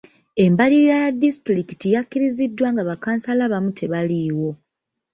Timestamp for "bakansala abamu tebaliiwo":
2.89-4.49